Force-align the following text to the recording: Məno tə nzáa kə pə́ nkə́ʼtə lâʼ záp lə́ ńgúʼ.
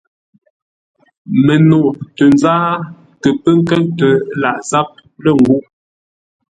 Məno 1.45 1.79
tə 2.15 2.23
nzáa 2.33 2.71
kə 3.21 3.29
pə́ 3.41 3.53
nkə́ʼtə 3.59 4.09
lâʼ 4.41 4.59
záp 4.69 4.89
lə́ 5.23 5.33
ńgúʼ. 5.39 5.63